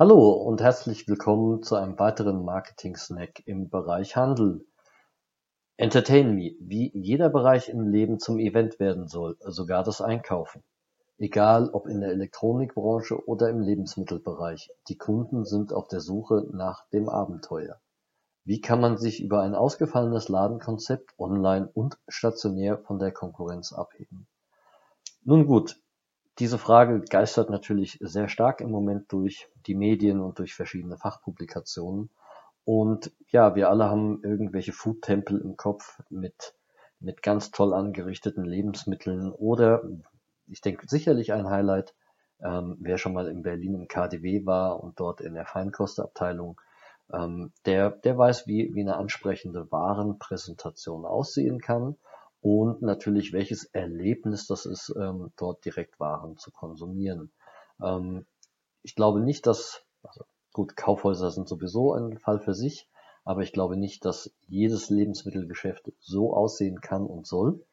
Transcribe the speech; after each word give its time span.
Hallo 0.00 0.32
und 0.32 0.62
herzlich 0.62 1.06
willkommen 1.08 1.62
zu 1.62 1.74
einem 1.74 1.98
weiteren 1.98 2.42
Marketing-Snack 2.42 3.42
im 3.44 3.68
Bereich 3.68 4.16
Handel. 4.16 4.64
Entertain 5.76 6.34
Me, 6.34 6.52
wie 6.58 6.90
jeder 6.94 7.28
Bereich 7.28 7.68
im 7.68 7.86
Leben 7.86 8.18
zum 8.18 8.38
Event 8.38 8.80
werden 8.80 9.08
soll, 9.08 9.36
sogar 9.40 9.84
das 9.84 10.00
Einkaufen. 10.00 10.64
Egal 11.18 11.68
ob 11.74 11.86
in 11.86 12.00
der 12.00 12.12
Elektronikbranche 12.12 13.28
oder 13.28 13.50
im 13.50 13.60
Lebensmittelbereich, 13.60 14.70
die 14.88 14.96
Kunden 14.96 15.44
sind 15.44 15.70
auf 15.74 15.86
der 15.88 16.00
Suche 16.00 16.46
nach 16.50 16.88
dem 16.94 17.10
Abenteuer. 17.10 17.78
Wie 18.44 18.62
kann 18.62 18.80
man 18.80 18.96
sich 18.96 19.22
über 19.22 19.42
ein 19.42 19.54
ausgefallenes 19.54 20.30
Ladenkonzept 20.30 21.12
online 21.18 21.68
und 21.74 21.98
stationär 22.08 22.78
von 22.78 22.98
der 22.98 23.12
Konkurrenz 23.12 23.74
abheben? 23.74 24.26
Nun 25.24 25.44
gut, 25.44 25.78
diese 26.40 26.58
Frage 26.58 27.02
geistert 27.02 27.50
natürlich 27.50 27.98
sehr 28.00 28.28
stark 28.28 28.62
im 28.62 28.70
Moment 28.70 29.12
durch 29.12 29.48
die 29.66 29.74
Medien 29.74 30.20
und 30.20 30.38
durch 30.38 30.54
verschiedene 30.54 30.96
Fachpublikationen. 30.96 32.10
Und 32.64 33.12
ja, 33.28 33.54
wir 33.54 33.68
alle 33.68 33.90
haben 33.90 34.22
irgendwelche 34.24 34.72
Foodtempel 34.72 35.38
im 35.38 35.58
Kopf 35.58 36.00
mit, 36.08 36.54
mit 36.98 37.22
ganz 37.22 37.50
toll 37.50 37.74
angerichteten 37.74 38.44
Lebensmitteln 38.44 39.32
oder 39.32 39.82
ich 40.46 40.62
denke 40.62 40.86
sicherlich 40.88 41.32
ein 41.32 41.48
Highlight, 41.48 41.94
ähm, 42.42 42.78
wer 42.80 42.96
schon 42.96 43.12
mal 43.12 43.28
in 43.28 43.42
Berlin 43.42 43.74
im 43.74 43.86
KDW 43.86 44.46
war 44.46 44.82
und 44.82 44.98
dort 44.98 45.20
in 45.20 45.34
der 45.34 45.44
Feinkostabteilung, 45.44 46.58
ähm, 47.12 47.52
der, 47.66 47.90
der 47.90 48.16
weiß, 48.16 48.46
wie, 48.46 48.74
wie 48.74 48.80
eine 48.80 48.96
ansprechende 48.96 49.70
Warenpräsentation 49.70 51.04
aussehen 51.04 51.60
kann 51.60 51.96
und 52.42 52.82
natürlich 52.82 53.32
welches 53.32 53.64
Erlebnis 53.64 54.46
das 54.46 54.66
ist, 54.66 54.94
ähm, 54.98 55.32
dort 55.36 55.64
direkt 55.64 56.00
Waren 56.00 56.36
zu 56.38 56.50
konsumieren. 56.50 57.30
Ähm, 57.82 58.26
ich 58.82 58.94
glaube 58.94 59.20
nicht, 59.20 59.46
dass, 59.46 59.82
also 60.02 60.24
gut, 60.52 60.76
Kaufhäuser 60.76 61.30
sind 61.30 61.48
sowieso 61.48 61.92
ein 61.92 62.18
Fall 62.18 62.40
für 62.40 62.54
sich, 62.54 62.88
aber 63.24 63.42
ich 63.42 63.52
glaube 63.52 63.76
nicht, 63.76 64.04
dass 64.04 64.32
jedes 64.48 64.88
Lebensmittelgeschäft 64.88 65.92
so 66.00 66.34
aussehen 66.34 66.80
kann 66.80 67.06
und 67.06 67.26
soll. 67.26 67.64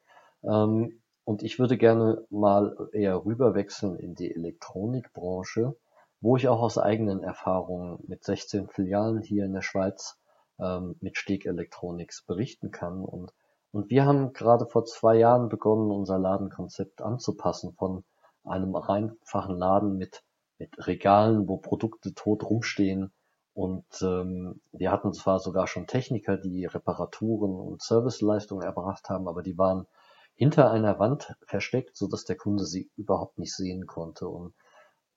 Ähm, 0.42 1.00
und 1.24 1.42
ich 1.42 1.58
würde 1.58 1.76
gerne 1.76 2.24
mal 2.30 2.88
eher 2.92 3.24
rüberwechseln 3.24 3.98
in 3.98 4.14
die 4.14 4.34
Elektronikbranche, 4.34 5.76
wo 6.20 6.36
ich 6.36 6.48
auch 6.48 6.60
aus 6.60 6.78
eigenen 6.78 7.22
Erfahrungen 7.22 8.02
mit 8.06 8.24
16 8.24 8.68
Filialen 8.68 9.22
hier 9.22 9.44
in 9.44 9.52
der 9.52 9.62
Schweiz 9.62 10.18
ähm, 10.58 10.96
mit 11.00 11.16
Steg 11.16 11.46
Electronics 11.46 12.22
berichten 12.22 12.70
kann 12.70 13.04
und 13.04 13.32
und 13.70 13.90
wir 13.90 14.06
haben 14.06 14.32
gerade 14.32 14.66
vor 14.66 14.84
zwei 14.84 15.16
Jahren 15.16 15.48
begonnen, 15.48 15.90
unser 15.90 16.18
Ladenkonzept 16.18 17.02
anzupassen 17.02 17.74
von 17.74 18.04
einem 18.44 18.74
einfachen 18.74 19.56
Laden 19.56 19.98
mit, 19.98 20.22
mit 20.58 20.70
Regalen, 20.86 21.46
wo 21.48 21.58
Produkte 21.58 22.14
tot 22.14 22.44
rumstehen. 22.44 23.12
Und 23.52 23.84
ähm, 24.02 24.60
wir 24.72 24.90
hatten 24.90 25.12
zwar 25.12 25.40
sogar 25.40 25.66
schon 25.66 25.86
Techniker, 25.86 26.36
die 26.38 26.64
Reparaturen 26.64 27.54
und 27.60 27.82
Serviceleistungen 27.82 28.64
erbracht 28.64 29.10
haben, 29.10 29.28
aber 29.28 29.42
die 29.42 29.58
waren 29.58 29.86
hinter 30.34 30.70
einer 30.70 30.98
Wand 30.98 31.34
versteckt, 31.44 31.96
so 31.96 32.06
dass 32.06 32.24
der 32.24 32.36
Kunde 32.36 32.64
sie 32.64 32.90
überhaupt 32.96 33.38
nicht 33.38 33.54
sehen 33.54 33.86
konnte. 33.86 34.28
Und 34.28 34.54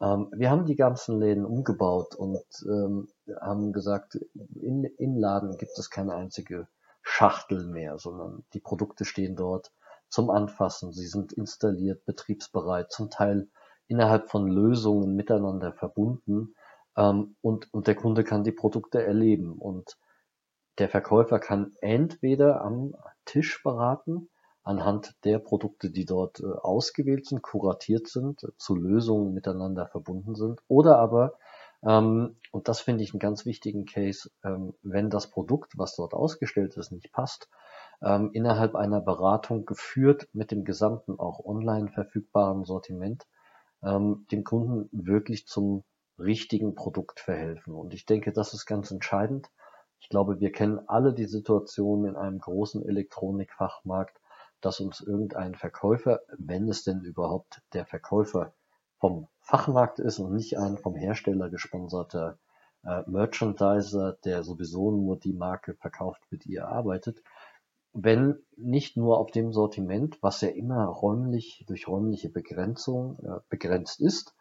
ähm, 0.02 0.30
wir 0.36 0.50
haben 0.50 0.66
die 0.66 0.76
ganzen 0.76 1.20
Läden 1.20 1.46
umgebaut 1.46 2.16
und 2.16 2.44
ähm, 2.68 3.08
haben 3.40 3.72
gesagt, 3.72 4.16
in, 4.56 4.84
im 4.84 5.16
Laden 5.16 5.58
gibt 5.58 5.78
es 5.78 5.92
keine 5.92 6.16
einzige 6.16 6.68
Schachtel 7.02 7.66
mehr, 7.66 7.98
sondern 7.98 8.46
die 8.54 8.60
Produkte 8.60 9.06
stehen 9.06 9.36
dort 9.36 9.72
zum 10.10 10.30
Anfassen. 10.30 10.92
Sie 10.92 11.08
sind 11.08 11.34
installiert, 11.34 12.06
betriebsbereit, 12.06 12.92
zum 12.92 13.10
Teil 13.10 13.50
innerhalb 13.88 14.30
von 14.30 14.48
Lösungen 14.48 15.16
miteinander 15.16 15.74
verbunden 15.74 16.56
ähm, 16.96 17.36
und, 17.42 17.74
und 17.74 17.88
der 17.88 17.96
Kunde 17.96 18.24
kann 18.24 18.44
die 18.44 18.52
Produkte 18.52 19.04
erleben 19.04 19.54
und 19.54 19.98
der 20.78 20.90
Verkäufer 20.90 21.40
kann 21.40 21.73
entweder 21.82 22.61
am 22.61 22.95
Tisch 23.26 23.61
beraten, 23.64 24.30
anhand 24.64 25.16
der 25.26 25.40
Produkte, 25.40 25.90
die 25.90 26.06
dort 26.06 26.40
äh, 26.40 26.45
ausgewählt 26.45 27.28
sind, 27.28 27.42
kuratiert 27.42 28.08
sind, 28.08 28.48
zu 28.58 28.76
Lösungen 28.76 29.34
miteinander 29.34 29.88
verbunden 29.88 30.36
sind, 30.36 30.61
oder 30.67 30.98
aber 30.98 31.34
und 32.52 32.67
das 32.67 32.81
finde 32.81 33.03
ich 33.03 33.14
einen 33.14 33.19
ganz 33.19 33.45
wichtigen 33.45 33.86
Case, 33.86 34.30
ähm, 34.43 34.73
wenn 34.83 35.09
das 35.09 35.30
Produkt, 35.30 35.77
was 35.77 35.95
dort 35.95 36.14
ausgestellt 36.14 36.77
ist, 36.77 36.92
nicht 36.92 37.11
passt, 37.11 37.49
ähm, 38.03 38.31
innerhalb 38.33 38.75
einer 38.75 39.02
Beratung 39.02 39.65
geführt 39.65 40.27
mit 40.33 40.52
dem 40.52 40.64
gesamten 40.64 41.19
auch 41.19 41.43
online 41.43 41.89
verfügbaren 41.89 42.65
Sortiment, 42.65 43.27
ähm, 43.83 44.27
dem 44.31 44.43
Kunden 44.43 44.89
wirklich 44.92 45.47
zum 45.47 45.83
richtigen 46.19 46.75
Produkt 46.75 47.19
verhelfen. 47.19 47.73
Und 47.73 47.93
ich 47.93 48.05
denke, 48.05 48.31
das 48.31 48.53
ist 48.53 48.65
ganz 48.65 48.92
entscheidend. 48.92 49.49
Ich 49.99 50.09
glaube, 50.09 50.39
wir 50.39 50.52
kennen 50.52 50.81
alle 50.87 51.13
die 51.13 51.25
Situation 51.25 52.05
in 52.05 52.15
einem 52.15 52.39
großen 52.39 52.86
Elektronikfachmarkt, 52.86 54.19
dass 54.61 54.80
uns 54.80 55.02
irgendein 55.02 55.55
Verkäufer, 55.55 56.21
wenn 56.37 56.69
es 56.69 56.83
denn 56.83 57.02
überhaupt 57.02 57.61
der 57.73 57.86
Verkäufer 57.86 58.53
vom 59.02 59.28
Fachmarkt 59.42 60.00
ist 60.00 60.20
und 60.20 60.34
nicht 60.34 60.58
ein 60.58 60.78
vom 60.78 60.95
Hersteller 60.95 61.50
gesponserter 61.50 62.38
äh, 62.86 63.02
Merchandiser, 63.08 64.14
der 64.23 64.44
sowieso 64.44 64.92
nur 64.92 65.20
die 65.20 65.34
Marke 65.34 65.73
verkauft, 65.73 66.22
mit 66.30 66.45
ihr 66.45 66.67
arbeitet. 66.67 67.22
Wenn 67.94 68.38
nicht 68.56 68.95
nur 68.95 69.17
auf 69.17 69.32
dem 69.32 69.52
Sortiment, 69.52 70.17
was 70.22 70.40
ja 70.42 70.50
immer 70.50 70.86
räumlich 70.86 71.66
durch 71.67 71.88
räumliche 71.88 72.30
Begrenzung 72.30 73.17
äh, 73.20 73.40
begrenzt 73.50 74.00
ist, 74.00 74.34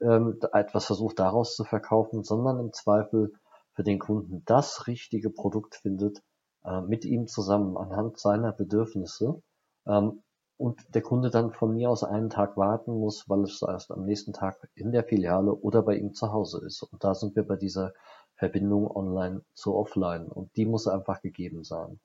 ähm, 0.00 0.40
etwas 0.52 0.86
versucht 0.86 1.18
daraus 1.18 1.54
zu 1.54 1.64
verkaufen, 1.64 2.24
sondern 2.24 2.58
im 2.58 2.72
Zweifel 2.72 3.32
für 3.74 3.84
den 3.84 3.98
Kunden 3.98 4.42
das 4.46 4.86
richtige 4.86 5.30
Produkt 5.30 5.76
findet, 5.76 6.22
äh, 6.64 6.80
mit 6.80 7.04
ihm 7.04 7.26
zusammen 7.26 7.76
anhand 7.76 8.18
seiner 8.18 8.52
Bedürfnisse 8.52 9.42
ähm, 9.86 10.22
und 10.58 10.92
der 10.92 11.02
Kunde 11.02 11.30
dann 11.30 11.52
von 11.52 11.72
mir 11.72 11.88
aus 11.88 12.02
einen 12.02 12.30
Tag 12.30 12.56
warten 12.56 12.92
muss, 12.92 13.28
weil 13.28 13.42
es 13.42 13.62
erst 13.62 13.92
am 13.92 14.04
nächsten 14.04 14.32
Tag 14.32 14.68
in 14.74 14.90
der 14.90 15.04
Filiale 15.04 15.54
oder 15.54 15.82
bei 15.82 15.96
ihm 15.96 16.14
zu 16.14 16.32
Hause 16.32 16.60
ist. 16.66 16.82
Und 16.82 17.04
da 17.04 17.14
sind 17.14 17.36
wir 17.36 17.46
bei 17.46 17.54
dieser 17.54 17.94
Verbindung 18.34 18.90
online 18.90 19.42
zu 19.54 19.76
offline 19.76 20.26
und 20.26 20.54
die 20.56 20.66
muss 20.66 20.88
einfach 20.88 21.22
gegeben 21.22 21.62
sein. 21.62 22.00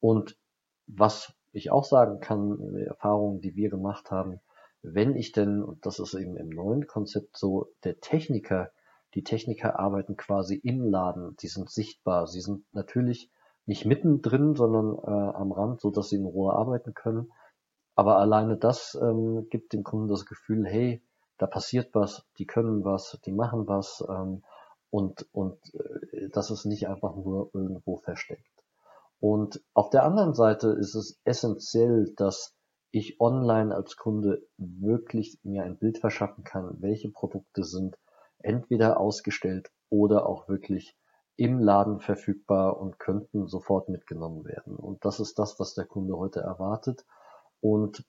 Und 0.00 0.38
was 0.86 1.34
ich 1.52 1.70
auch 1.70 1.84
sagen 1.84 2.20
kann, 2.20 2.76
Erfahrungen, 2.76 3.42
die 3.42 3.56
wir 3.56 3.68
gemacht 3.68 4.10
haben, 4.10 4.40
wenn 4.80 5.14
ich 5.14 5.32
denn, 5.32 5.62
und 5.62 5.84
das 5.84 5.98
ist 5.98 6.14
eben 6.14 6.36
im 6.38 6.48
neuen 6.48 6.86
Konzept 6.86 7.36
so, 7.36 7.68
der 7.84 8.00
Techniker, 8.00 8.70
die 9.14 9.22
Techniker 9.22 9.78
arbeiten 9.78 10.16
quasi 10.16 10.56
im 10.56 10.82
Laden, 10.82 11.36
die 11.42 11.48
sind 11.48 11.70
sichtbar, 11.70 12.26
sie 12.26 12.40
sind 12.40 12.64
natürlich 12.72 13.30
nicht 13.66 13.84
mittendrin, 13.84 14.56
sondern 14.56 14.96
äh, 14.96 15.36
am 15.36 15.52
Rand, 15.52 15.82
so 15.82 15.90
dass 15.90 16.08
sie 16.08 16.16
in 16.16 16.24
Ruhe 16.24 16.54
arbeiten 16.54 16.94
können 16.94 17.30
aber 17.94 18.18
alleine 18.18 18.56
das 18.56 18.98
ähm, 19.00 19.48
gibt 19.50 19.72
dem 19.72 19.84
Kunden 19.84 20.08
das 20.08 20.26
Gefühl, 20.26 20.66
hey, 20.66 21.02
da 21.38 21.46
passiert 21.46 21.94
was, 21.94 22.24
die 22.38 22.46
können 22.46 22.84
was, 22.84 23.18
die 23.24 23.32
machen 23.32 23.66
was 23.66 24.04
ähm, 24.08 24.42
und, 24.90 25.26
und 25.32 25.58
äh, 25.74 26.28
das 26.30 26.50
ist 26.50 26.64
nicht 26.64 26.88
einfach 26.88 27.16
nur 27.16 27.50
irgendwo 27.52 27.96
versteckt. 27.96 28.46
Und 29.20 29.62
auf 29.72 29.90
der 29.90 30.04
anderen 30.04 30.34
Seite 30.34 30.68
ist 30.68 30.94
es 30.94 31.20
essentiell, 31.24 32.12
dass 32.16 32.54
ich 32.90 33.20
online 33.20 33.74
als 33.74 33.96
Kunde 33.96 34.42
wirklich 34.58 35.38
mir 35.42 35.64
ein 35.64 35.78
Bild 35.78 35.98
verschaffen 35.98 36.44
kann, 36.44 36.76
welche 36.80 37.08
Produkte 37.08 37.64
sind 37.64 37.96
entweder 38.38 39.00
ausgestellt 39.00 39.70
oder 39.88 40.26
auch 40.26 40.48
wirklich 40.48 40.96
im 41.36 41.58
Laden 41.58 42.00
verfügbar 42.00 42.78
und 42.78 42.98
könnten 42.98 43.46
sofort 43.46 43.88
mitgenommen 43.88 44.44
werden. 44.44 44.76
Und 44.76 45.04
das 45.04 45.20
ist 45.20 45.38
das, 45.38 45.58
was 45.58 45.74
der 45.74 45.86
Kunde 45.86 46.16
heute 46.16 46.40
erwartet. 46.40 47.04
Und 47.62 48.04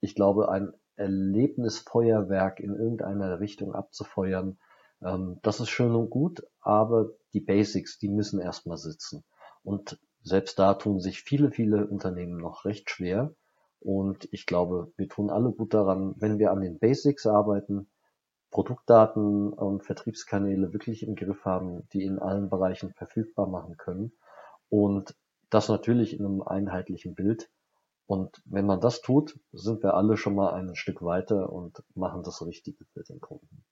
ich 0.00 0.14
glaube, 0.14 0.50
ein 0.50 0.72
Erlebnisfeuerwerk 0.96 2.60
in 2.60 2.74
irgendeiner 2.74 3.40
Richtung 3.40 3.74
abzufeuern, 3.74 4.58
ähm, 5.00 5.38
das 5.42 5.60
ist 5.60 5.70
schön 5.70 5.94
und 5.94 6.10
gut, 6.10 6.42
aber 6.60 7.10
die 7.32 7.40
Basics, 7.40 7.98
die 7.98 8.08
müssen 8.08 8.40
erstmal 8.40 8.76
sitzen. 8.76 9.24
Und 9.62 10.00
selbst 10.22 10.58
da 10.58 10.74
tun 10.74 11.00
sich 11.00 11.22
viele, 11.22 11.52
viele 11.52 11.86
Unternehmen 11.86 12.36
noch 12.36 12.64
recht 12.64 12.90
schwer. 12.90 13.34
Und 13.80 14.28
ich 14.32 14.44
glaube, 14.44 14.92
wir 14.96 15.08
tun 15.08 15.30
alle 15.30 15.52
gut 15.52 15.72
daran, 15.72 16.14
wenn 16.18 16.40
wir 16.40 16.50
an 16.50 16.60
den 16.60 16.80
Basics 16.80 17.26
arbeiten, 17.26 17.88
Produktdaten 18.50 19.52
und 19.52 19.84
Vertriebskanäle 19.84 20.72
wirklich 20.72 21.06
im 21.06 21.14
Griff 21.14 21.44
haben, 21.44 21.86
die 21.92 22.02
in 22.02 22.18
allen 22.18 22.50
Bereichen 22.50 22.92
verfügbar 22.94 23.46
machen 23.46 23.76
können. 23.76 24.12
Und 24.68 25.14
das 25.50 25.68
natürlich 25.68 26.18
in 26.18 26.26
einem 26.26 26.42
einheitlichen 26.42 27.14
Bild. 27.14 27.48
Und 28.08 28.40
wenn 28.46 28.64
man 28.64 28.80
das 28.80 29.02
tut, 29.02 29.38
sind 29.52 29.82
wir 29.82 29.92
alle 29.92 30.16
schon 30.16 30.34
mal 30.34 30.54
ein 30.54 30.74
Stück 30.74 31.02
weiter 31.02 31.52
und 31.52 31.84
machen 31.94 32.22
das 32.22 32.40
Richtige 32.44 32.86
für 32.86 33.04
den 33.04 33.20
Kunden. 33.20 33.64